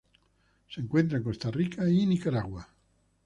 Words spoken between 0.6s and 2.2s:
Se encuentra en Costa Rica y